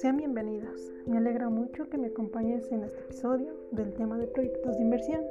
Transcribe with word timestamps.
Sean 0.00 0.16
bienvenidos. 0.16 0.92
Me 1.06 1.16
alegra 1.16 1.48
mucho 1.48 1.90
que 1.90 1.98
me 1.98 2.06
acompañes 2.06 2.70
en 2.70 2.84
este 2.84 3.00
episodio 3.00 3.52
del 3.72 3.92
tema 3.94 4.16
de 4.16 4.28
proyectos 4.28 4.76
de 4.76 4.84
inversión. 4.84 5.24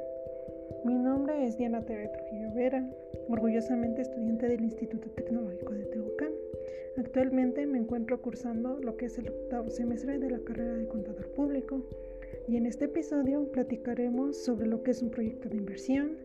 Mi 0.84 0.94
nombre 0.94 1.46
es 1.46 1.56
Diana 1.56 1.86
Tere 1.86 2.08
Trujillo 2.08 2.86
orgullosamente 3.30 4.02
estudiante 4.02 4.46
del 4.46 4.60
Instituto 4.60 5.08
Tecnológico 5.12 5.72
de 5.72 5.86
Tehuacán. 5.86 6.32
Actualmente 6.98 7.64
me 7.64 7.78
encuentro 7.78 8.20
cursando 8.20 8.78
lo 8.78 8.98
que 8.98 9.06
es 9.06 9.16
el 9.16 9.30
octavo 9.30 9.70
semestre 9.70 10.18
de 10.18 10.32
la 10.32 10.40
carrera 10.40 10.74
de 10.74 10.86
contador 10.86 11.32
público 11.32 11.82
y 12.46 12.58
en 12.58 12.66
este 12.66 12.84
episodio 12.84 13.50
platicaremos 13.50 14.36
sobre 14.36 14.66
lo 14.66 14.82
que 14.82 14.90
es 14.90 15.00
un 15.00 15.10
proyecto 15.10 15.48
de 15.48 15.56
inversión, 15.56 16.18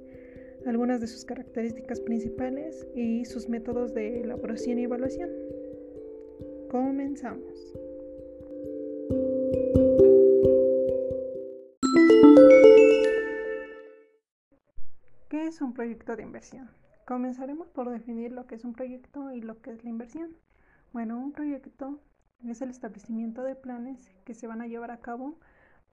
algunas 0.65 0.99
de 0.99 1.07
sus 1.07 1.23
características 1.23 2.01
principales 2.01 2.85
y 2.93 3.23
sus 3.23 3.47
métodos 3.47 3.93
de 3.93 4.19
elaboración 4.19 4.79
y 4.79 4.83
evaluación. 4.83 5.29
Comenzamos. 6.69 7.73
Es 15.53 15.61
un 15.61 15.73
proyecto 15.73 16.15
de 16.15 16.23
inversión? 16.23 16.67
Comenzaremos 17.05 17.69
por 17.69 17.87
definir 17.87 18.31
lo 18.31 18.47
que 18.47 18.55
es 18.55 18.65
un 18.65 18.73
proyecto 18.73 19.31
y 19.31 19.39
lo 19.39 19.61
que 19.61 19.69
es 19.69 19.83
la 19.83 19.91
inversión. 19.91 20.35
Bueno, 20.93 21.19
un 21.19 21.31
proyecto 21.31 21.99
es 22.43 22.63
el 22.63 22.71
establecimiento 22.71 23.43
de 23.43 23.53
planes 23.53 24.09
que 24.25 24.33
se 24.33 24.47
van 24.47 24.61
a 24.61 24.67
llevar 24.67 24.89
a 24.89 25.01
cabo 25.01 25.37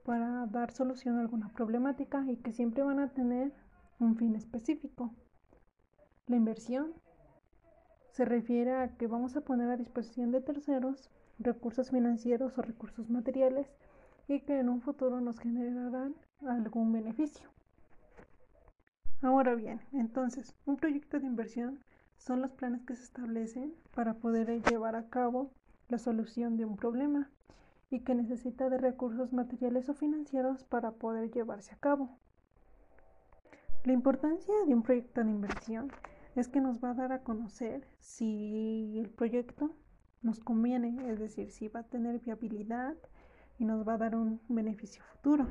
para 0.03 0.47
dar 0.47 0.73
solución 0.73 1.19
a 1.19 1.21
alguna 1.21 1.51
problemática 1.51 2.25
y 2.27 2.39
que 2.39 2.53
siempre 2.53 2.83
van 2.83 3.01
a 3.01 3.13
tener 3.13 3.53
un 3.99 4.17
fin 4.17 4.35
específico. 4.35 5.13
La 6.27 6.37
inversión 6.37 6.95
se 8.13 8.25
refiere 8.25 8.73
a 8.73 8.97
que 8.97 9.09
vamos 9.09 9.37
a 9.37 9.43
poner 9.43 9.71
a 9.71 9.77
disposición 9.77 10.31
de 10.31 10.41
terceros 10.41 11.11
recursos 11.39 11.91
financieros 11.91 12.57
o 12.57 12.63
recursos 12.63 13.11
materiales 13.11 13.67
y 14.27 14.41
que 14.41 14.59
en 14.59 14.71
un 14.71 14.81
futuro 14.81 15.21
nos 15.21 15.39
generarán 15.39 16.15
algún 16.47 16.93
beneficio. 16.93 17.51
Ahora 19.23 19.55
bien, 19.55 19.81
entonces, 19.93 20.55
un 20.65 20.77
proyecto 20.77 21.21
de 21.21 21.27
inversión 21.27 21.81
son 22.17 22.41
los 22.41 22.53
planes 22.53 22.83
que 22.85 22.97
se 22.97 23.05
establecen 23.05 23.75
para 23.95 24.15
poder 24.15 24.63
llevar 24.63 24.97
a 24.97 25.09
cabo 25.11 25.51
la 25.89 25.99
solución 25.99 26.57
de 26.57 26.65
un 26.65 26.77
problema 26.77 27.31
y 27.91 28.01
que 28.01 28.15
necesita 28.15 28.71
de 28.71 28.79
recursos 28.79 29.33
materiales 29.33 29.91
o 29.91 29.95
financieros 29.95 30.65
para 30.65 30.93
poder 30.93 31.31
llevarse 31.31 31.75
a 31.75 31.79
cabo. 31.79 32.19
La 33.85 33.93
importancia 33.93 34.55
de 34.67 34.75
un 34.75 34.83
proyecto 34.83 35.23
de 35.23 35.31
inversión 35.31 35.91
es 36.35 36.49
que 36.49 36.61
nos 36.61 36.83
va 36.83 36.91
a 36.91 36.95
dar 36.95 37.13
a 37.13 37.23
conocer 37.23 37.87
si 37.99 38.99
el 38.99 39.11
proyecto 39.11 39.75
nos 40.23 40.41
conviene, 40.41 41.11
es 41.11 41.19
decir, 41.19 41.51
si 41.51 41.69
va 41.69 41.81
a 41.81 41.89
tener 41.89 42.21
viabilidad 42.21 42.95
y 43.59 43.65
nos 43.65 43.87
va 43.87 43.95
a 43.95 43.99
dar 43.99 44.15
un 44.15 44.41
beneficio 44.49 45.03
futuro. 45.03 45.47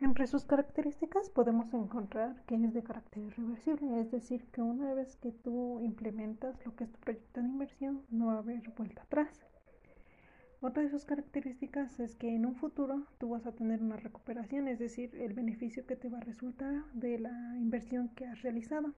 Entre 0.00 0.26
sus 0.26 0.44
características 0.44 1.30
podemos 1.30 1.72
encontrar 1.72 2.42
que 2.46 2.56
es 2.56 2.74
de 2.74 2.82
carácter 2.82 3.22
irreversible, 3.22 4.00
es 4.00 4.10
decir, 4.10 4.44
que 4.52 4.60
una 4.60 4.92
vez 4.92 5.16
que 5.16 5.30
tú 5.30 5.80
implementas 5.80 6.56
lo 6.66 6.74
que 6.74 6.84
es 6.84 6.90
tu 6.90 6.98
proyecto 6.98 7.40
de 7.40 7.46
inversión, 7.46 8.02
no 8.10 8.26
va 8.26 8.34
a 8.34 8.38
haber 8.38 8.68
vuelta 8.76 9.02
atrás. 9.02 9.46
Otra 10.60 10.82
de 10.82 10.90
sus 10.90 11.04
características 11.04 12.00
es 12.00 12.16
que 12.16 12.34
en 12.34 12.44
un 12.44 12.56
futuro 12.56 13.06
tú 13.18 13.28
vas 13.28 13.46
a 13.46 13.52
tener 13.52 13.82
una 13.82 13.96
recuperación, 13.96 14.66
es 14.66 14.78
decir, 14.78 15.14
el 15.14 15.32
beneficio 15.32 15.86
que 15.86 15.94
te 15.94 16.08
va 16.08 16.18
a 16.18 16.22
resultar 16.22 16.84
de 16.92 17.18
la 17.18 17.56
inversión 17.56 18.08
que 18.16 18.26
has 18.26 18.42
realizado. 18.42 18.94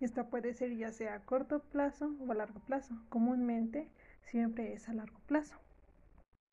Esta 0.00 0.28
puede 0.28 0.54
ser 0.54 0.76
ya 0.76 0.92
sea 0.92 1.14
a 1.14 1.24
corto 1.24 1.60
plazo 1.60 2.14
o 2.20 2.30
a 2.30 2.34
largo 2.34 2.60
plazo. 2.60 2.94
Comúnmente 3.08 3.88
siempre 4.22 4.74
es 4.74 4.88
a 4.88 4.92
largo 4.92 5.20
plazo. 5.26 5.56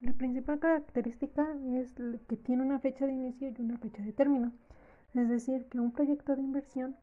La 0.02 0.12
principal 0.12 0.60
característica 0.60 1.48
es 1.74 1.94
que 2.28 2.36
tiene 2.36 2.64
una 2.64 2.80
fecha 2.80 3.06
de 3.06 3.14
inicio 3.14 3.50
y 3.50 3.62
una 3.62 3.78
fecha 3.78 4.04
de 4.04 4.12
término. 4.12 4.52
Es 5.14 5.30
decir, 5.30 5.66
que 5.68 5.80
un 5.80 5.94
proyecto 5.94 6.36
de 6.36 6.42
inversión 6.42 6.98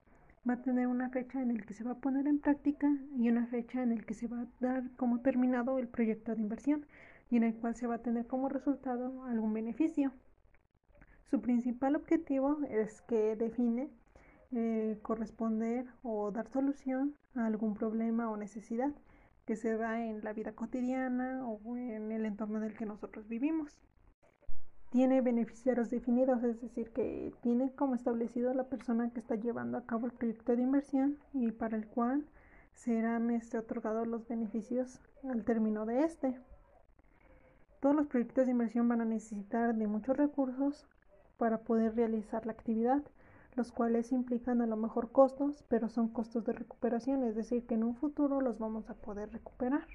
va 0.49 0.55
a 0.55 0.63
tener 0.63 0.87
una 0.87 1.09
fecha 1.09 1.41
en 1.41 1.57
la 1.57 1.63
que 1.63 1.73
se 1.73 1.85
va 1.85 1.93
a 1.93 2.01
poner 2.01 2.27
en 2.27 2.39
práctica 2.39 2.95
y 3.17 3.31
una 3.31 3.47
fecha 3.47 3.83
en 3.83 3.97
la 3.97 4.03
que 4.03 4.13
se 4.13 4.29
va 4.29 4.43
a 4.43 4.47
dar 4.61 4.91
como 4.97 5.21
terminado 5.21 5.79
el 5.79 5.89
proyecto 5.89 6.35
de 6.35 6.43
inversión 6.43 6.87
y 7.31 7.39
en 7.39 7.45
el 7.45 7.55
cual 7.55 7.77
se 7.77 7.87
va 7.87 7.95
a 7.95 8.03
tener 8.03 8.27
como 8.27 8.51
resultado 8.51 9.25
algún 9.25 9.55
beneficio. 9.55 10.13
Su 11.31 11.41
principal 11.41 11.97
objetivo 11.97 12.59
es 12.69 13.01
que 13.03 13.37
define 13.37 13.89
eh, 14.51 14.99
corresponder 15.01 15.87
o 16.03 16.31
dar 16.31 16.47
solución 16.49 17.15
a 17.35 17.47
algún 17.47 17.75
problema 17.75 18.31
o 18.31 18.37
necesidad 18.37 18.93
que 19.47 19.57
se 19.57 19.77
da 19.77 20.05
en 20.05 20.23
la 20.23 20.33
vida 20.33 20.53
cotidiana 20.53 21.47
o 21.47 21.77
en 21.77 22.13
el 22.13 22.27
entorno 22.27 22.59
en 22.59 22.65
el 22.65 22.77
que 22.77 22.87
nosotros 22.87 23.29
vivimos. 23.29 23.81
Tiene 24.91 25.23
beneficiarios 25.23 25.91
definidos, 25.91 26.45
es 26.45 26.61
decir, 26.61 26.91
que 26.91 27.33
tiene 27.41 27.73
como 27.75 27.95
establecido 27.95 28.53
la 28.53 28.69
persona 28.69 29.11
que 29.11 29.21
está 29.21 29.37
llevando 29.37 29.79
a 29.79 29.87
cabo 29.87 30.07
el 30.07 30.13
proyecto 30.13 30.55
de 30.55 30.63
inversión 30.63 31.19
y 31.33 31.51
para 31.51 31.77
el 31.77 31.87
cual 31.87 32.27
serán 32.75 33.31
este, 33.31 33.59
otorgados 33.59 34.07
los 34.07 34.29
beneficios 34.29 35.01
al 35.25 35.45
término 35.45 35.87
de 35.87 36.05
este. 36.05 36.39
Todos 37.81 37.97
los 37.97 38.07
proyectos 38.07 38.45
de 38.47 38.53
inversión 38.53 38.89
van 38.89 39.01
a 39.01 39.07
necesitar 39.07 39.75
de 39.75 39.87
muchos 39.87 40.17
recursos 40.17 40.87
para 41.39 41.59
poder 41.63 41.97
realizar 41.97 42.47
la 42.47 42.53
actividad, 42.53 43.03
los 43.55 43.73
cuales 43.73 44.13
implican 44.13 44.63
a 44.63 44.67
lo 44.67 44.77
mejor 44.77 45.13
costos, 45.13 45.65
pero 45.69 45.89
son 45.89 46.09
costos 46.09 46.45
de 46.45 46.53
recuperación, 46.53 47.25
es 47.25 47.37
decir, 47.37 47.67
que 47.67 47.75
en 47.75 47.85
un 47.85 47.95
futuro 47.97 48.41
los 48.41 48.59
vamos 48.59 48.89
a 48.89 48.95
poder 48.95 49.31
recuperar. 49.33 49.87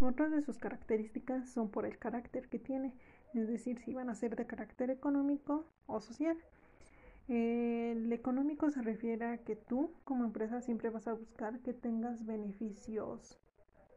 Otras 0.00 0.30
de 0.30 0.42
sus 0.42 0.58
características 0.58 1.50
son 1.50 1.70
por 1.70 1.86
el 1.86 1.98
carácter 1.98 2.48
que 2.48 2.58
tiene, 2.58 2.92
es 3.34 3.48
decir, 3.48 3.78
si 3.78 3.94
van 3.94 4.10
a 4.10 4.14
ser 4.14 4.36
de 4.36 4.46
carácter 4.46 4.90
económico 4.90 5.66
o 5.86 6.00
social. 6.00 6.36
El 7.28 8.12
económico 8.12 8.70
se 8.70 8.82
refiere 8.82 9.24
a 9.24 9.38
que 9.38 9.56
tú 9.56 9.90
como 10.04 10.24
empresa 10.24 10.60
siempre 10.60 10.90
vas 10.90 11.08
a 11.08 11.14
buscar 11.14 11.58
que 11.60 11.72
tengas 11.72 12.24
beneficios 12.24 13.38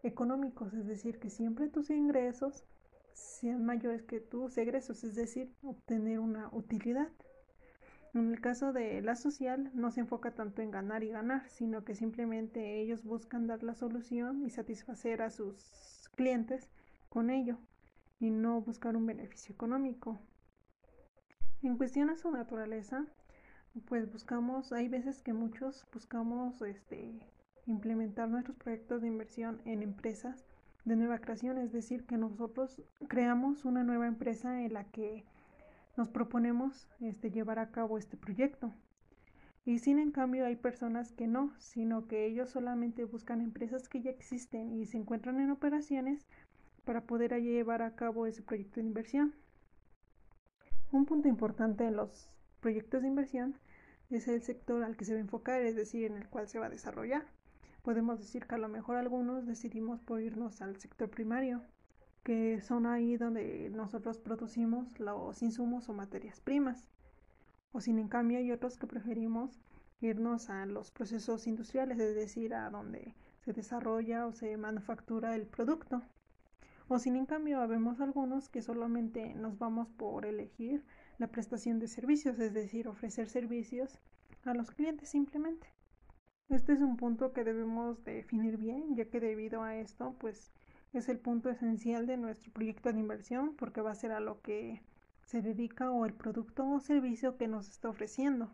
económicos, 0.04 0.74
es 0.74 0.88
decir, 0.88 1.20
que 1.20 1.30
siempre 1.30 1.68
tus 1.68 1.90
ingresos 1.90 2.66
sean 3.14 3.66
mayores 3.66 4.04
que 4.04 4.20
tus 4.20 4.58
egresos, 4.58 5.04
es 5.04 5.16
decir, 5.16 5.52
obtener 5.64 6.20
una 6.20 6.50
utilidad. 6.54 7.10
En 8.14 8.32
el 8.32 8.42
caso 8.42 8.74
de 8.74 9.02
la 9.02 9.16
social, 9.16 9.70
no 9.74 9.92
se 9.92 10.00
enfoca 10.02 10.32
tanto 10.32 10.62
en 10.62 10.72
ganar 10.72 11.04
y 11.04 11.10
ganar, 11.10 11.48
sino 11.50 11.84
que 11.84 11.94
simplemente 11.94 12.82
ellos 12.82 13.04
buscan 13.04 13.46
dar 13.46 13.62
la 13.62 13.76
solución 13.76 14.44
y 14.44 14.50
satisfacer 14.50 15.22
a 15.22 15.30
sus 15.30 16.10
clientes 16.16 16.70
con 17.10 17.30
ello 17.30 17.60
y 18.20 18.32
no 18.32 18.62
buscar 18.62 18.98
un 18.98 19.06
beneficio 19.06 19.54
económico. 19.54 20.20
En 21.62 21.78
cuestión 21.78 22.10
a 22.10 22.18
su 22.18 22.32
naturaleza, 22.32 23.06
pues 23.86 24.12
buscamos, 24.12 24.72
hay 24.72 24.88
veces 24.88 25.22
que 25.22 25.34
muchos 25.34 25.86
buscamos 25.94 26.62
este, 26.64 27.20
implementar 27.68 28.28
nuestros 28.30 28.58
proyectos 28.58 29.02
de 29.02 29.08
inversión 29.08 29.62
en 29.66 29.84
empresas 29.84 30.46
de 30.86 30.96
nueva 30.96 31.20
creación, 31.20 31.58
es 31.58 31.72
decir, 31.72 32.06
que 32.06 32.18
nosotros 32.18 32.82
creamos 33.08 33.66
una 33.66 33.84
nueva 33.84 34.08
empresa 34.08 34.64
en 34.64 34.74
la 34.74 34.86
que 34.86 35.26
nos 35.98 36.10
proponemos 36.10 36.88
este, 37.00 37.32
llevar 37.32 37.60
a 37.60 37.72
cabo 37.72 37.98
este 37.98 38.18
proyecto. 38.18 38.74
Y 39.66 39.80
sin 39.80 40.00
en 40.00 40.12
cambio 40.12 40.46
hay 40.46 40.56
personas 40.56 41.12
que 41.12 41.28
no, 41.28 41.54
sino 41.60 42.08
que 42.08 42.26
ellos 42.26 42.50
solamente 42.50 43.04
buscan 43.04 43.42
empresas 43.42 43.90
que 43.90 44.02
ya 44.02 44.10
existen 44.10 44.74
y 44.74 44.86
se 44.86 44.98
encuentran 44.98 45.40
en 45.40 45.52
operaciones 45.52 46.28
para 46.86 47.02
poder 47.02 47.40
llevar 47.42 47.82
a 47.82 47.96
cabo 47.96 48.26
ese 48.26 48.42
proyecto 48.42 48.80
de 48.80 48.88
inversión. 48.88 49.36
Un 50.92 51.06
punto 51.06 51.28
importante 51.28 51.86
en 51.86 51.98
los 51.98 52.30
proyectos 52.62 53.02
de 53.02 53.10
inversión 53.10 53.56
es 54.10 54.28
el 54.28 54.42
sector 54.42 54.84
al 54.84 54.98
que 54.98 55.06
se 55.06 55.14
va 55.14 55.20
a 55.20 55.22
enfocar, 55.22 55.62
es 55.62 55.76
decir, 55.76 56.06
en 56.06 56.18
el 56.18 56.28
cual 56.30 56.48
se 56.48 56.58
va 56.58 56.66
a 56.66 56.70
desarrollar 56.70 57.26
podemos 57.82 58.20
decir 58.20 58.46
que 58.46 58.56
a 58.56 58.60
lo 58.60 58.68
mejor 58.68 58.98
algunos 58.98 59.46
decidimos 59.46 60.02
por 60.02 60.22
irnos 60.22 60.62
al 60.62 60.78
sector 60.78 61.10
primario, 61.10 61.62
que 62.24 62.62
son 62.62 62.86
ahí 62.86 63.18
donde 63.18 63.70
nosotros 63.72 64.20
producimos 64.20 65.00
los 65.00 65.42
insumos 65.42 65.90
o 65.90 65.94
materias 65.94 66.40
primas. 66.40 66.88
O 67.72 67.82
sin 67.82 68.00
en 68.00 68.08
cambio 68.08 68.40
hay 68.40 68.52
otros 68.52 68.78
que 68.78 68.88
preferimos 68.88 69.62
irnos 70.02 70.50
a 70.50 70.66
los 70.66 70.92
procesos 70.92 71.48
industriales, 71.48 72.00
es 72.00 72.16
decir, 72.16 72.54
a 72.54 72.70
donde 72.70 73.16
se 73.42 73.54
desarrolla 73.54 74.26
o 74.26 74.32
se 74.32 74.56
manufactura 74.58 75.36
el 75.36 75.46
producto. 75.46 76.02
O 76.88 76.98
sin 76.98 77.16
en 77.16 77.26
cambio, 77.26 77.66
vemos 77.68 78.02
algunos 78.02 78.50
que 78.50 78.64
solamente 78.64 79.36
nos 79.36 79.60
vamos 79.60 79.90
por 79.90 80.26
elegir 80.26 80.84
la 81.20 81.28
prestación 81.28 81.80
de 81.80 81.88
servicios, 81.88 82.40
es 82.40 82.54
decir, 82.54 82.88
ofrecer 82.88 83.30
servicios 83.30 84.00
a 84.44 84.54
los 84.54 84.72
clientes 84.72 85.10
simplemente. 85.10 85.68
Este 86.50 86.74
es 86.74 86.80
un 86.80 86.98
punto 86.98 87.32
que 87.32 87.44
debemos 87.44 88.04
definir 88.04 88.58
bien, 88.58 88.96
ya 88.96 89.06
que 89.06 89.20
debido 89.20 89.62
a 89.62 89.76
esto, 89.76 90.16
pues 90.20 90.52
es 90.94 91.10
el 91.10 91.20
punto 91.20 91.50
esencial 91.50 92.08
de 92.08 92.18
nuestro 92.18 92.52
proyecto 92.52 92.92
de 92.92 93.00
inversión, 93.00 93.56
porque 93.56 93.82
va 93.82 93.92
a 93.92 93.96
ser 93.96 94.12
a 94.12 94.20
lo 94.20 94.42
que 94.42 94.82
se 95.24 95.42
dedica 95.42 95.92
o 95.92 96.06
el 96.06 96.14
producto 96.14 96.68
o 96.68 96.80
servicio 96.80 97.38
que 97.38 97.48
nos 97.48 97.70
está 97.70 97.90
ofreciendo. 97.90 98.50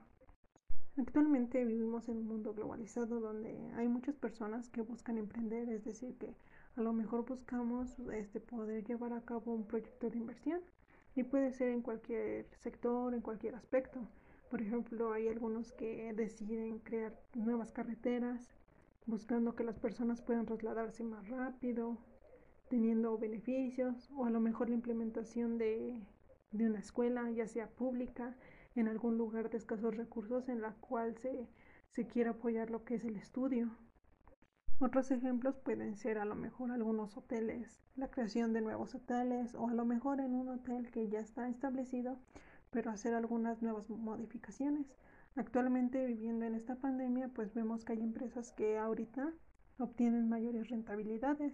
Actualmente 0.97 1.63
vivimos 1.65 2.07
en 2.07 2.17
un 2.17 2.27
mundo 2.27 2.53
globalizado 2.53 3.19
donde 3.19 3.71
hay 3.75 3.87
muchas 3.87 4.15
personas 4.15 4.69
que 4.69 4.81
buscan 4.81 5.17
emprender, 5.17 5.69
es 5.69 5.83
decir, 5.83 6.17
que 6.17 6.35
a 6.75 6.81
lo 6.81 6.93
mejor 6.93 7.25
buscamos 7.25 7.97
este, 8.13 8.39
poder 8.39 8.83
llevar 8.85 9.13
a 9.13 9.21
cabo 9.21 9.53
un 9.53 9.65
proyecto 9.65 10.09
de 10.09 10.17
inversión 10.17 10.61
y 11.15 11.23
puede 11.23 11.51
ser 11.53 11.69
en 11.69 11.81
cualquier 11.81 12.47
sector, 12.59 13.13
en 13.13 13.21
cualquier 13.21 13.55
aspecto. 13.55 13.99
Por 14.49 14.61
ejemplo, 14.61 15.11
hay 15.13 15.27
algunos 15.27 15.71
que 15.73 16.13
deciden 16.13 16.79
crear 16.79 17.13
nuevas 17.33 17.71
carreteras, 17.71 18.49
buscando 19.05 19.55
que 19.55 19.63
las 19.63 19.79
personas 19.79 20.21
puedan 20.21 20.45
trasladarse 20.45 21.03
más 21.03 21.27
rápido, 21.27 21.97
teniendo 22.69 23.17
beneficios, 23.17 24.09
o 24.15 24.25
a 24.25 24.29
lo 24.29 24.39
mejor 24.39 24.69
la 24.69 24.75
implementación 24.75 25.57
de, 25.57 26.01
de 26.51 26.65
una 26.65 26.79
escuela, 26.79 27.29
ya 27.31 27.47
sea 27.47 27.69
pública, 27.69 28.35
en 28.75 28.87
algún 28.87 29.17
lugar 29.17 29.49
de 29.49 29.57
escasos 29.57 29.95
recursos 29.95 30.49
en 30.49 30.61
la 30.61 30.73
cual 30.75 31.17
se, 31.17 31.47
se 31.89 32.07
quiera 32.07 32.31
apoyar 32.31 32.69
lo 32.69 32.83
que 32.83 32.95
es 32.95 33.05
el 33.05 33.15
estudio. 33.15 33.71
Otros 34.79 35.09
ejemplos 35.11 35.55
pueden 35.57 35.95
ser 35.95 36.17
a 36.17 36.25
lo 36.25 36.35
mejor 36.35 36.71
algunos 36.71 37.15
hoteles, 37.15 37.79
la 37.95 38.11
creación 38.11 38.51
de 38.51 38.59
nuevos 38.59 38.93
hoteles 38.93 39.55
o 39.55 39.69
a 39.69 39.73
lo 39.73 39.85
mejor 39.85 40.19
en 40.19 40.33
un 40.35 40.49
hotel 40.49 40.91
que 40.91 41.07
ya 41.07 41.21
está 41.21 41.47
establecido, 41.47 42.19
pero 42.71 42.91
hacer 42.91 43.13
algunas 43.13 43.61
nuevas 43.61 43.89
modificaciones. 43.89 44.85
Actualmente 45.37 46.05
viviendo 46.05 46.45
en 46.45 46.55
esta 46.55 46.75
pandemia, 46.75 47.29
pues 47.29 47.53
vemos 47.53 47.85
que 47.85 47.93
hay 47.93 48.01
empresas 48.01 48.51
que 48.51 48.77
ahorita 48.77 49.31
obtienen 49.79 50.27
mayores 50.27 50.69
rentabilidades. 50.69 51.53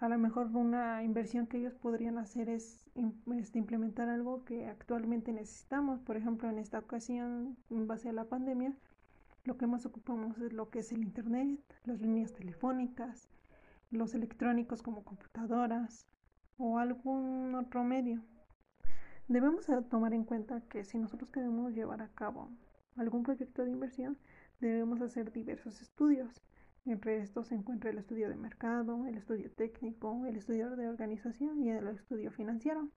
A 0.00 0.08
lo 0.08 0.16
mejor 0.16 0.54
una 0.54 1.02
inversión 1.02 1.48
que 1.48 1.58
ellos 1.58 1.74
podrían 1.74 2.18
hacer 2.18 2.48
es, 2.48 2.80
este, 3.36 3.58
implementar 3.58 4.08
algo 4.08 4.44
que 4.44 4.66
actualmente 4.66 5.32
necesitamos. 5.32 6.00
Por 6.00 6.16
ejemplo, 6.16 6.48
en 6.48 6.58
esta 6.58 6.78
ocasión, 6.78 7.56
en 7.68 7.88
base 7.88 8.08
a 8.08 8.12
la 8.12 8.24
pandemia, 8.24 8.76
lo 9.44 9.56
que 9.56 9.66
más 9.66 9.86
ocupamos 9.86 10.38
es 10.38 10.52
lo 10.52 10.70
que 10.70 10.80
es 10.80 10.92
el 10.92 11.02
Internet, 11.02 11.58
las 11.84 12.00
líneas 12.00 12.32
telefónicas, 12.32 13.28
los 13.90 14.14
electrónicos 14.14 14.82
como 14.82 15.02
computadoras 15.02 16.06
o 16.58 16.78
algún 16.78 17.56
otro 17.56 17.82
medio. 17.82 18.22
Debemos 19.26 19.66
tomar 19.90 20.14
en 20.14 20.24
cuenta 20.24 20.60
que 20.68 20.84
si 20.84 20.98
nosotros 20.98 21.30
queremos 21.30 21.74
llevar 21.74 22.02
a 22.02 22.08
cabo 22.08 22.50
algún 22.96 23.24
proyecto 23.24 23.64
de 23.64 23.72
inversión, 23.72 24.16
debemos 24.60 25.00
hacer 25.00 25.32
diversos 25.32 25.82
estudios. 25.82 26.40
Entre 26.84 27.18
estos 27.18 27.48
se 27.48 27.54
encuentra 27.54 27.90
el 27.90 27.98
estudio 27.98 28.28
de 28.28 28.36
mercado, 28.36 29.06
el 29.06 29.16
estudio 29.16 29.50
técnico, 29.52 30.24
el 30.26 30.36
estudio 30.36 30.74
de 30.76 30.88
organización 30.88 31.62
y 31.62 31.70
el 31.70 31.86
estudio 31.88 32.30
financiero. 32.30 32.88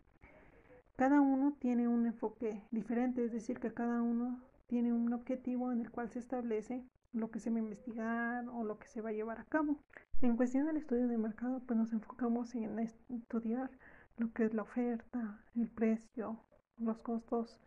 Cada 0.96 1.20
uno 1.20 1.58
tiene 1.60 1.88
un 1.88 2.06
enfoque 2.06 2.64
diferente, 2.72 3.26
es 3.26 3.32
decir, 3.32 3.60
que 3.60 3.74
cada 3.74 4.02
uno 4.02 4.42
tiene 4.68 4.94
un 4.94 5.12
objetivo 5.14 5.72
en 5.72 5.82
el 5.82 5.92
cual 5.92 6.10
se 6.10 6.20
establece 6.20 6.86
lo 7.12 7.32
que 7.32 7.40
se 7.40 7.50
va 7.50 7.58
a 7.58 7.60
investigar 7.60 8.48
o 8.48 8.64
lo 8.64 8.80
que 8.80 8.88
se 8.88 9.02
va 9.02 9.10
a 9.10 9.14
llevar 9.14 9.40
a 9.40 9.46
cabo. 9.46 9.78
En 10.22 10.38
cuestión 10.38 10.66
del 10.68 10.78
estudio 10.78 11.08
de 11.08 11.18
mercado, 11.18 11.62
pues 11.66 11.78
nos 11.78 11.92
enfocamos 11.92 12.56
en 12.56 12.80
estudiar 12.80 13.72
lo 14.18 14.32
que 14.32 14.46
es 14.46 14.54
la 14.54 14.62
oferta, 14.62 15.44
el 15.56 15.68
precio, 15.68 16.40
los 16.78 17.00
costos, 17.00 17.60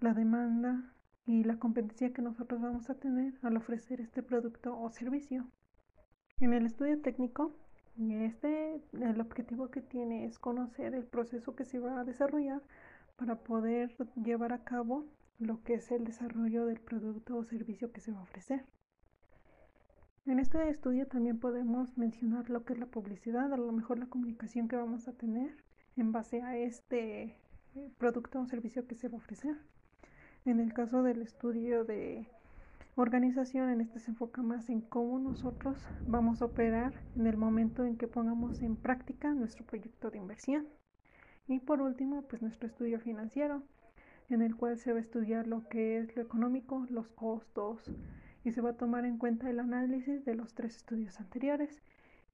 la 0.00 0.14
demanda 0.14 0.93
y 1.26 1.44
la 1.44 1.58
competencia 1.58 2.12
que 2.12 2.22
nosotros 2.22 2.60
vamos 2.60 2.90
a 2.90 2.94
tener 2.94 3.34
al 3.42 3.56
ofrecer 3.56 4.00
este 4.00 4.22
producto 4.22 4.78
o 4.78 4.90
servicio. 4.90 5.46
En 6.38 6.52
el 6.52 6.66
estudio 6.66 7.00
técnico, 7.00 7.52
este 7.96 8.82
el 8.92 9.20
objetivo 9.20 9.70
que 9.70 9.80
tiene 9.80 10.24
es 10.24 10.38
conocer 10.38 10.94
el 10.94 11.04
proceso 11.04 11.54
que 11.54 11.64
se 11.64 11.78
va 11.78 12.00
a 12.00 12.04
desarrollar 12.04 12.62
para 13.16 13.36
poder 13.36 13.94
llevar 14.16 14.52
a 14.52 14.64
cabo 14.64 15.06
lo 15.38 15.62
que 15.62 15.74
es 15.74 15.90
el 15.92 16.04
desarrollo 16.04 16.66
del 16.66 16.80
producto 16.80 17.36
o 17.36 17.44
servicio 17.44 17.92
que 17.92 18.00
se 18.00 18.12
va 18.12 18.20
a 18.20 18.24
ofrecer. 18.24 18.64
En 20.26 20.38
este 20.38 20.68
estudio 20.68 21.06
también 21.06 21.38
podemos 21.38 21.96
mencionar 21.98 22.48
lo 22.48 22.64
que 22.64 22.72
es 22.72 22.78
la 22.78 22.86
publicidad, 22.86 23.52
a 23.52 23.56
lo 23.56 23.70
mejor 23.72 23.98
la 23.98 24.06
comunicación 24.06 24.68
que 24.68 24.76
vamos 24.76 25.06
a 25.06 25.12
tener 25.12 25.54
en 25.96 26.12
base 26.12 26.42
a 26.42 26.56
este 26.56 27.36
eh, 27.74 27.90
producto 27.98 28.40
o 28.40 28.46
servicio 28.46 28.86
que 28.86 28.94
se 28.94 29.08
va 29.08 29.14
a 29.14 29.18
ofrecer. 29.18 29.56
En 30.46 30.60
el 30.60 30.74
caso 30.74 31.02
del 31.02 31.22
estudio 31.22 31.84
de 31.86 32.28
organización, 32.96 33.70
en 33.70 33.80
este 33.80 33.98
se 33.98 34.10
enfoca 34.10 34.42
más 34.42 34.68
en 34.68 34.82
cómo 34.82 35.18
nosotros 35.18 35.78
vamos 36.06 36.42
a 36.42 36.44
operar 36.44 36.92
en 37.16 37.26
el 37.26 37.38
momento 37.38 37.86
en 37.86 37.96
que 37.96 38.08
pongamos 38.08 38.60
en 38.60 38.76
práctica 38.76 39.32
nuestro 39.32 39.64
proyecto 39.64 40.10
de 40.10 40.18
inversión. 40.18 40.68
Y 41.48 41.60
por 41.60 41.80
último, 41.80 42.22
pues 42.28 42.42
nuestro 42.42 42.68
estudio 42.68 43.00
financiero, 43.00 43.62
en 44.28 44.42
el 44.42 44.54
cual 44.54 44.76
se 44.76 44.92
va 44.92 44.98
a 44.98 45.02
estudiar 45.02 45.46
lo 45.46 45.66
que 45.70 45.96
es 45.96 46.14
lo 46.14 46.20
económico, 46.20 46.84
los 46.90 47.08
costos 47.08 47.90
y 48.44 48.52
se 48.52 48.60
va 48.60 48.70
a 48.70 48.76
tomar 48.76 49.06
en 49.06 49.16
cuenta 49.16 49.48
el 49.48 49.60
análisis 49.60 50.26
de 50.26 50.34
los 50.34 50.52
tres 50.52 50.76
estudios 50.76 51.20
anteriores. 51.20 51.80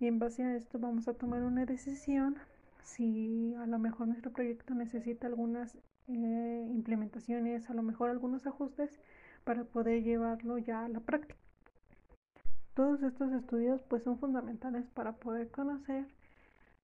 Y 0.00 0.08
en 0.08 0.18
base 0.18 0.42
a 0.42 0.56
esto 0.56 0.80
vamos 0.80 1.06
a 1.06 1.14
tomar 1.14 1.44
una 1.44 1.64
decisión 1.64 2.34
si 2.82 3.55
a 3.55 3.67
lo 3.67 3.79
mejor 3.79 4.09
nuestro 4.09 4.32
proyecto 4.32 4.75
necesita 4.75 5.27
algunas 5.27 5.77
eh, 6.09 6.69
implementaciones, 6.71 7.71
a 7.71 7.75
lo 7.75 7.82
mejor 7.82 8.11
algunos 8.11 8.47
ajustes 8.47 9.00
para 9.44 9.65
poder 9.65 10.03
llevarlo 10.03 10.59
ya 10.59 10.85
a 10.85 10.88
la 10.88 11.00
práctica. 11.00 11.37
Todos 12.75 13.03
estos 13.03 13.32
estudios 13.32 13.82
pues 13.82 14.03
son 14.05 14.19
fundamentales 14.19 14.87
para 14.91 15.12
poder 15.17 15.50
conocer 15.50 16.06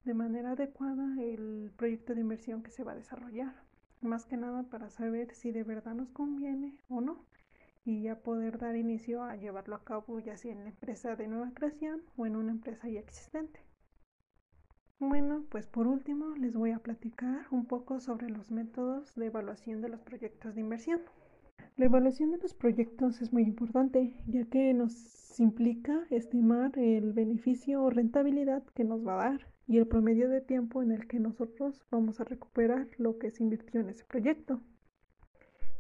de 0.04 0.14
manera 0.14 0.52
adecuada 0.52 1.20
el 1.20 1.72
proyecto 1.76 2.14
de 2.14 2.20
inversión 2.20 2.62
que 2.62 2.70
se 2.70 2.84
va 2.84 2.92
a 2.92 2.96
desarrollar 2.96 3.66
más 4.02 4.24
que 4.26 4.36
nada 4.36 4.62
para 4.64 4.90
saber 4.90 5.34
si 5.34 5.52
de 5.52 5.64
verdad 5.64 5.94
nos 5.94 6.10
conviene 6.10 6.76
o 6.88 7.00
no 7.00 7.24
y 7.84 8.02
ya 8.02 8.16
poder 8.16 8.58
dar 8.58 8.76
inicio 8.76 9.22
a 9.22 9.36
llevarlo 9.36 9.76
a 9.76 9.84
cabo 9.84 10.18
ya 10.20 10.36
sea 10.36 10.52
en 10.52 10.64
la 10.64 10.70
empresa 10.70 11.16
de 11.16 11.28
nueva 11.28 11.52
creación 11.54 12.02
o 12.16 12.26
en 12.26 12.36
una 12.36 12.52
empresa 12.52 12.88
ya 12.88 13.00
existente. 13.00 13.60
Bueno, 14.98 15.44
pues 15.50 15.66
por 15.66 15.86
último 15.86 16.34
les 16.36 16.54
voy 16.54 16.70
a 16.70 16.78
platicar 16.78 17.46
un 17.50 17.66
poco 17.66 18.00
sobre 18.00 18.30
los 18.30 18.50
métodos 18.50 19.14
de 19.14 19.26
evaluación 19.26 19.82
de 19.82 19.90
los 19.90 20.00
proyectos 20.00 20.54
de 20.54 20.62
inversión. 20.62 21.00
La 21.76 21.84
evaluación 21.84 22.30
de 22.30 22.38
los 22.38 22.54
proyectos 22.54 23.20
es 23.20 23.30
muy 23.30 23.42
importante 23.42 24.14
ya 24.26 24.46
que 24.46 24.72
nos 24.72 25.38
implica 25.38 26.06
estimar 26.08 26.78
el 26.78 27.12
beneficio 27.12 27.82
o 27.82 27.90
rentabilidad 27.90 28.64
que 28.74 28.84
nos 28.84 29.06
va 29.06 29.20
a 29.20 29.30
dar 29.30 29.46
y 29.66 29.76
el 29.76 29.86
promedio 29.86 30.30
de 30.30 30.40
tiempo 30.40 30.82
en 30.82 30.92
el 30.92 31.06
que 31.06 31.20
nosotros 31.20 31.84
vamos 31.90 32.18
a 32.20 32.24
recuperar 32.24 32.88
lo 32.96 33.18
que 33.18 33.30
se 33.30 33.42
invirtió 33.42 33.80
en 33.82 33.90
ese 33.90 34.06
proyecto. 34.06 34.62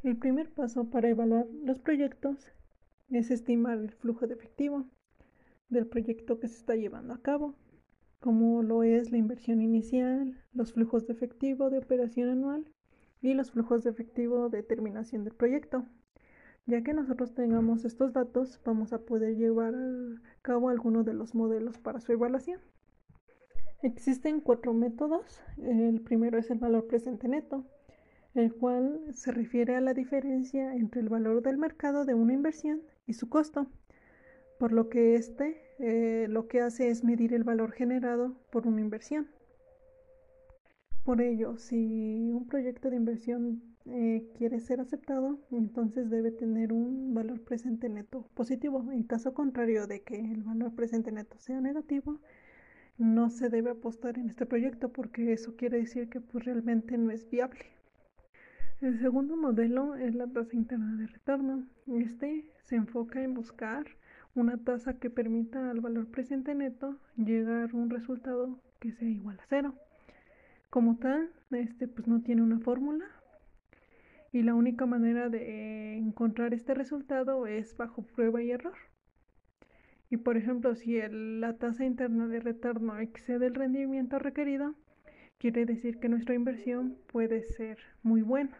El 0.02 0.18
primer 0.18 0.52
paso 0.52 0.90
para 0.90 1.08
evaluar 1.08 1.46
los 1.64 1.78
proyectos 1.78 2.52
es 3.08 3.30
estimar 3.30 3.78
el 3.78 3.92
flujo 3.92 4.26
de 4.26 4.34
efectivo 4.34 4.84
del 5.70 5.86
proyecto 5.86 6.38
que 6.38 6.48
se 6.48 6.58
está 6.58 6.76
llevando 6.76 7.14
a 7.14 7.22
cabo, 7.22 7.54
como 8.20 8.62
lo 8.62 8.82
es 8.82 9.10
la 9.10 9.18
inversión 9.18 9.60
inicial, 9.60 10.42
los 10.52 10.72
flujos 10.72 11.06
de 11.06 11.12
efectivo 11.12 11.70
de 11.70 11.78
operación 11.78 12.28
anual 12.28 12.72
y 13.20 13.34
los 13.34 13.50
flujos 13.50 13.84
de 13.84 13.90
efectivo 13.90 14.48
de 14.48 14.62
terminación 14.62 15.24
del 15.24 15.34
proyecto. 15.34 15.84
Ya 16.66 16.82
que 16.82 16.92
nosotros 16.92 17.34
tengamos 17.34 17.84
estos 17.84 18.12
datos, 18.12 18.60
vamos 18.64 18.92
a 18.92 19.04
poder 19.04 19.36
llevar 19.36 19.74
a 19.74 20.42
cabo 20.42 20.68
algunos 20.68 21.06
de 21.06 21.14
los 21.14 21.34
modelos 21.34 21.78
para 21.78 22.00
su 22.00 22.12
evaluación. 22.12 22.60
Existen 23.82 24.40
cuatro 24.40 24.72
métodos. 24.72 25.42
El 25.58 26.00
primero 26.00 26.38
es 26.38 26.50
el 26.50 26.58
valor 26.58 26.88
presente 26.88 27.28
neto, 27.28 27.64
el 28.34 28.52
cual 28.52 29.00
se 29.12 29.30
refiere 29.30 29.76
a 29.76 29.80
la 29.80 29.94
diferencia 29.94 30.74
entre 30.74 31.00
el 31.00 31.08
valor 31.08 31.42
del 31.42 31.56
mercado 31.56 32.04
de 32.04 32.14
una 32.14 32.32
inversión 32.32 32.82
y 33.06 33.12
su 33.12 33.28
costo, 33.28 33.66
por 34.58 34.72
lo 34.72 34.88
que 34.88 35.14
este 35.14 35.65
eh, 35.78 36.26
lo 36.28 36.48
que 36.48 36.60
hace 36.60 36.88
es 36.88 37.04
medir 37.04 37.34
el 37.34 37.44
valor 37.44 37.72
generado 37.72 38.34
por 38.50 38.66
una 38.66 38.80
inversión. 38.80 39.28
Por 41.04 41.20
ello, 41.20 41.56
si 41.58 42.30
un 42.32 42.46
proyecto 42.48 42.90
de 42.90 42.96
inversión 42.96 43.62
eh, 43.86 44.26
quiere 44.36 44.58
ser 44.58 44.80
aceptado, 44.80 45.38
entonces 45.52 46.10
debe 46.10 46.32
tener 46.32 46.72
un 46.72 47.14
valor 47.14 47.42
presente 47.42 47.88
neto 47.88 48.28
positivo. 48.34 48.90
En 48.90 49.04
caso 49.04 49.32
contrario 49.32 49.86
de 49.86 50.02
que 50.02 50.18
el 50.18 50.42
valor 50.42 50.74
presente 50.74 51.12
neto 51.12 51.38
sea 51.38 51.60
negativo, 51.60 52.20
no 52.98 53.30
se 53.30 53.50
debe 53.50 53.70
apostar 53.70 54.18
en 54.18 54.28
este 54.28 54.46
proyecto 54.46 54.92
porque 54.92 55.32
eso 55.32 55.54
quiere 55.56 55.78
decir 55.78 56.08
que 56.08 56.20
pues 56.20 56.44
realmente 56.44 56.98
no 56.98 57.10
es 57.10 57.28
viable. 57.30 57.66
El 58.80 58.98
segundo 59.00 59.36
modelo 59.36 59.94
es 59.94 60.14
la 60.14 60.26
tasa 60.26 60.56
interna 60.56 60.96
de 60.96 61.06
retorno. 61.06 61.66
Este 61.86 62.50
se 62.64 62.76
enfoca 62.76 63.22
en 63.22 63.34
buscar 63.34 63.86
una 64.36 64.58
tasa 64.58 64.98
que 64.98 65.10
permita 65.10 65.70
al 65.70 65.80
valor 65.80 66.06
presente 66.08 66.54
neto 66.54 66.98
llegar 67.16 67.70
a 67.72 67.76
un 67.76 67.90
resultado 67.90 68.60
que 68.80 68.92
sea 68.92 69.08
igual 69.08 69.38
a 69.40 69.46
cero. 69.48 69.74
Como 70.70 70.96
tal, 70.98 71.30
este 71.50 71.88
pues 71.88 72.06
no 72.06 72.22
tiene 72.22 72.42
una 72.42 72.60
fórmula 72.60 73.06
y 74.32 74.42
la 74.42 74.54
única 74.54 74.84
manera 74.86 75.28
de 75.28 75.96
encontrar 75.96 76.52
este 76.52 76.74
resultado 76.74 77.46
es 77.46 77.76
bajo 77.76 78.02
prueba 78.02 78.42
y 78.42 78.50
error. 78.50 78.76
Y 80.10 80.18
por 80.18 80.36
ejemplo, 80.36 80.74
si 80.74 81.00
la 81.10 81.54
tasa 81.54 81.84
interna 81.84 82.28
de 82.28 82.40
retorno 82.40 82.98
excede 82.98 83.46
el 83.46 83.54
rendimiento 83.54 84.18
requerido, 84.18 84.74
quiere 85.38 85.64
decir 85.64 85.98
que 85.98 86.08
nuestra 86.08 86.34
inversión 86.34 86.96
puede 87.06 87.42
ser 87.42 87.78
muy 88.02 88.22
buena. 88.22 88.56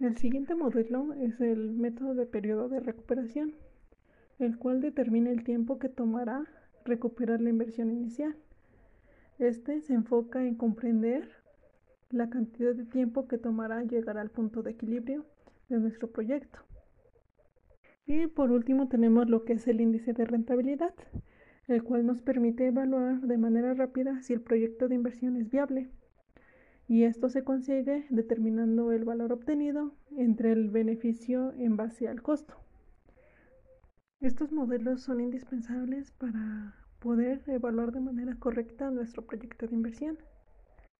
El 0.00 0.16
siguiente 0.16 0.54
modelo 0.54 1.12
es 1.14 1.40
el 1.40 1.72
método 1.74 2.14
de 2.14 2.26
periodo 2.26 2.68
de 2.68 2.80
recuperación, 2.80 3.54
el 4.38 4.58
cual 4.58 4.80
determina 4.80 5.30
el 5.30 5.44
tiempo 5.44 5.78
que 5.78 5.88
tomará 5.88 6.46
recuperar 6.84 7.40
la 7.40 7.50
inversión 7.50 7.90
inicial. 7.90 8.36
Este 9.38 9.80
se 9.80 9.94
enfoca 9.94 10.44
en 10.44 10.54
comprender 10.54 11.28
la 12.10 12.28
cantidad 12.28 12.74
de 12.74 12.84
tiempo 12.84 13.26
que 13.26 13.38
tomará 13.38 13.82
llegar 13.82 14.18
al 14.18 14.30
punto 14.30 14.62
de 14.62 14.72
equilibrio 14.72 15.24
de 15.68 15.78
nuestro 15.78 16.10
proyecto. 16.10 16.60
Y 18.06 18.26
por 18.26 18.50
último 18.50 18.88
tenemos 18.88 19.28
lo 19.28 19.44
que 19.44 19.54
es 19.54 19.66
el 19.68 19.80
índice 19.80 20.12
de 20.12 20.24
rentabilidad, 20.24 20.94
el 21.68 21.82
cual 21.82 22.04
nos 22.04 22.20
permite 22.20 22.66
evaluar 22.66 23.20
de 23.20 23.38
manera 23.38 23.72
rápida 23.74 24.20
si 24.22 24.32
el 24.32 24.40
proyecto 24.40 24.88
de 24.88 24.96
inversión 24.96 25.36
es 25.36 25.48
viable. 25.48 25.88
Y 26.88 27.04
esto 27.04 27.28
se 27.28 27.44
consigue 27.44 28.04
determinando 28.10 28.92
el 28.92 29.04
valor 29.04 29.32
obtenido 29.32 29.94
entre 30.16 30.52
el 30.52 30.68
beneficio 30.68 31.52
en 31.52 31.76
base 31.76 32.08
al 32.08 32.22
costo. 32.22 32.56
Estos 34.22 34.52
modelos 34.52 35.02
son 35.02 35.20
indispensables 35.20 36.12
para 36.12 36.76
poder 37.00 37.42
evaluar 37.48 37.90
de 37.90 37.98
manera 37.98 38.36
correcta 38.36 38.88
nuestro 38.88 39.26
proyecto 39.26 39.66
de 39.66 39.74
inversión. 39.74 40.16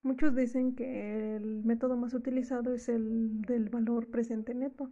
Muchos 0.02 0.35
dicen 0.35 0.75
que 0.75 1.37
el 1.37 1.62
método 1.62 1.97
más 1.97 2.14
utilizado 2.14 2.75
es 2.75 2.88
el 2.88 3.43
del 3.43 3.69
valor 3.69 4.09
presente 4.09 4.55
neto, 4.55 4.91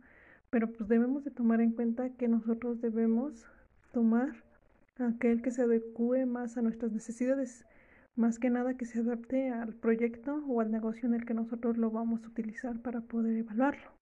pero 0.48 0.70
pues 0.70 0.88
debemos 0.88 1.24
de 1.24 1.32
tomar 1.32 1.60
en 1.60 1.72
cuenta 1.72 2.10
que 2.10 2.28
nosotros 2.28 2.80
debemos 2.80 3.48
tomar 3.90 4.44
aquel 4.98 5.42
que 5.42 5.50
se 5.50 5.62
adecue 5.62 6.24
más 6.24 6.56
a 6.56 6.62
nuestras 6.62 6.92
necesidades, 6.92 7.66
más 8.14 8.38
que 8.38 8.48
nada 8.48 8.76
que 8.76 8.84
se 8.84 9.00
adapte 9.00 9.50
al 9.50 9.74
proyecto 9.74 10.44
o 10.46 10.60
al 10.60 10.70
negocio 10.70 11.08
en 11.08 11.14
el 11.14 11.24
que 11.26 11.34
nosotros 11.34 11.78
lo 11.78 11.90
vamos 11.90 12.22
a 12.22 12.28
utilizar 12.28 12.80
para 12.80 13.00
poder 13.00 13.36
evaluarlo. 13.38 13.99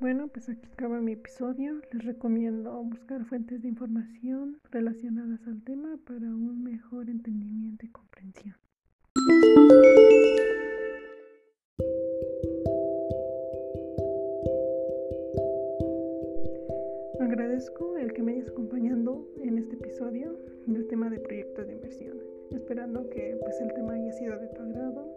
Bueno, 0.00 0.28
pues 0.28 0.48
aquí 0.48 0.66
acaba 0.72 0.98
mi 1.02 1.12
episodio. 1.12 1.82
Les 1.92 2.02
recomiendo 2.02 2.72
buscar 2.84 3.22
fuentes 3.26 3.60
de 3.60 3.68
información 3.68 4.58
relacionadas 4.70 5.46
al 5.46 5.62
tema 5.62 5.98
para 6.06 6.26
un 6.26 6.62
mejor 6.62 7.10
entendimiento 7.10 7.84
y 7.84 7.90
comprensión. 7.90 8.56
Agradezco 17.20 17.98
el 17.98 18.14
que 18.14 18.22
me 18.22 18.32
hayas 18.32 18.48
acompañando 18.48 19.28
en 19.42 19.58
este 19.58 19.74
episodio 19.74 20.34
del 20.66 20.86
tema 20.86 21.10
de 21.10 21.20
proyectos 21.20 21.66
de 21.66 21.74
inversión, 21.74 22.16
esperando 22.52 23.10
que 23.10 23.36
pues 23.42 23.60
el 23.60 23.70
tema 23.74 23.92
haya 23.92 24.12
sido 24.12 24.38
de 24.38 24.48
tu 24.48 24.62
agrado, 24.62 25.14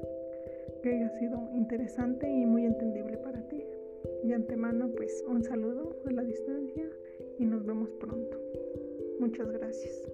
que 0.82 0.90
haya 0.90 1.10
sido 1.20 1.50
interesante 1.54 2.30
y 2.30 2.46
muy 2.46 2.66
entendible 2.66 3.16
para 3.16 3.48
ti. 3.48 3.63
De 4.24 4.34
antemano 4.34 4.90
pues 4.96 5.24
un 5.28 5.44
saludo 5.44 5.98
a 6.06 6.12
la 6.12 6.24
distancia 6.24 6.90
y 7.40 7.46
nos 7.46 7.66
vemos 7.66 7.90
pronto. 8.00 8.38
Muchas 9.20 9.52
gracias. 9.52 10.10